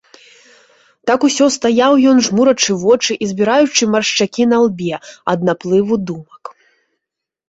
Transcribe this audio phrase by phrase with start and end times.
[1.07, 4.95] Так усё стаяў ён, жмурачы вочы і збіраючы маршчакі на лбе
[5.35, 6.43] ад наплыву думак.